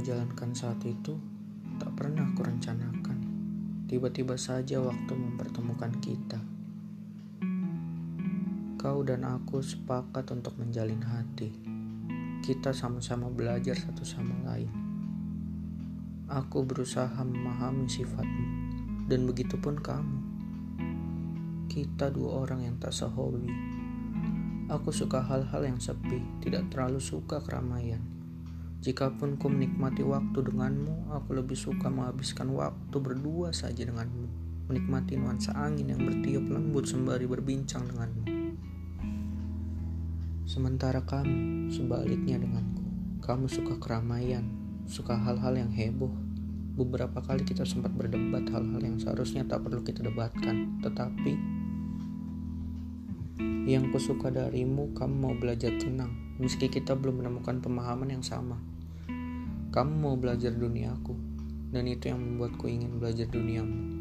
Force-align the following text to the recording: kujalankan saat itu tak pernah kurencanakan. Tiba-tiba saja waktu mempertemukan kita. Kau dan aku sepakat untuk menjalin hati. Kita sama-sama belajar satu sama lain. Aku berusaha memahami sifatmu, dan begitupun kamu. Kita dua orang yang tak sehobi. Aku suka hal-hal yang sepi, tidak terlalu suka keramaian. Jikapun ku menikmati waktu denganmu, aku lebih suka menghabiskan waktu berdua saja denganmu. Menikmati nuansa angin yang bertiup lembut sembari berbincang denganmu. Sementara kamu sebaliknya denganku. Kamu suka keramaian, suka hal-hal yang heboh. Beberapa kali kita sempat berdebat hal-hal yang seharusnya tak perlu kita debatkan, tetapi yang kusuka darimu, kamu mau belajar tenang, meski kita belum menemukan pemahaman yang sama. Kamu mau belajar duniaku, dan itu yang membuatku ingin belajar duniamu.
kujalankan 0.00 0.54
saat 0.54 0.78
itu 0.86 1.18
tak 1.82 1.90
pernah 1.98 2.28
kurencanakan. 2.38 3.18
Tiba-tiba 3.90 4.38
saja 4.38 4.78
waktu 4.78 5.12
mempertemukan 5.16 5.90
kita. 5.98 6.38
Kau 8.78 9.02
dan 9.02 9.26
aku 9.26 9.60
sepakat 9.60 10.30
untuk 10.32 10.54
menjalin 10.56 11.02
hati. 11.02 11.50
Kita 12.40 12.70
sama-sama 12.72 13.28
belajar 13.28 13.76
satu 13.76 14.06
sama 14.06 14.32
lain. 14.46 14.72
Aku 16.30 16.62
berusaha 16.62 17.18
memahami 17.20 17.90
sifatmu, 17.90 18.46
dan 19.10 19.26
begitupun 19.26 19.82
kamu. 19.82 20.18
Kita 21.66 22.08
dua 22.14 22.46
orang 22.46 22.64
yang 22.64 22.76
tak 22.78 22.94
sehobi. 22.94 23.50
Aku 24.70 24.94
suka 24.94 25.20
hal-hal 25.26 25.66
yang 25.66 25.82
sepi, 25.82 26.22
tidak 26.38 26.70
terlalu 26.70 27.02
suka 27.02 27.42
keramaian. 27.42 28.19
Jikapun 28.80 29.36
ku 29.36 29.52
menikmati 29.52 30.00
waktu 30.00 30.40
denganmu, 30.40 31.12
aku 31.12 31.36
lebih 31.36 31.52
suka 31.52 31.92
menghabiskan 31.92 32.48
waktu 32.56 32.96
berdua 32.96 33.52
saja 33.52 33.84
denganmu. 33.84 34.24
Menikmati 34.72 35.20
nuansa 35.20 35.52
angin 35.52 35.92
yang 35.92 36.00
bertiup 36.00 36.48
lembut 36.48 36.88
sembari 36.88 37.28
berbincang 37.28 37.84
denganmu. 37.92 38.24
Sementara 40.48 41.04
kamu 41.04 41.68
sebaliknya 41.68 42.40
denganku. 42.40 42.80
Kamu 43.20 43.52
suka 43.52 43.76
keramaian, 43.76 44.48
suka 44.88 45.12
hal-hal 45.12 45.60
yang 45.60 45.68
heboh. 45.68 46.16
Beberapa 46.80 47.20
kali 47.20 47.44
kita 47.44 47.68
sempat 47.68 47.92
berdebat 47.92 48.48
hal-hal 48.48 48.80
yang 48.80 48.96
seharusnya 48.96 49.44
tak 49.44 49.60
perlu 49.60 49.84
kita 49.84 50.00
debatkan, 50.00 50.80
tetapi 50.80 51.60
yang 53.70 53.92
kusuka 53.94 54.32
darimu, 54.32 54.90
kamu 54.96 55.14
mau 55.14 55.34
belajar 55.36 55.70
tenang, 55.78 56.10
meski 56.42 56.66
kita 56.66 56.98
belum 56.98 57.22
menemukan 57.22 57.62
pemahaman 57.62 58.18
yang 58.18 58.24
sama. 58.26 58.58
Kamu 59.70 60.02
mau 60.02 60.18
belajar 60.18 60.50
duniaku, 60.50 61.14
dan 61.70 61.86
itu 61.86 62.10
yang 62.10 62.18
membuatku 62.18 62.66
ingin 62.66 62.98
belajar 62.98 63.30
duniamu. 63.30 63.99